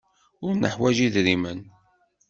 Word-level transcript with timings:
Ur 0.45 0.53
neḥwaj 0.55 0.97
idrimen. 1.07 1.59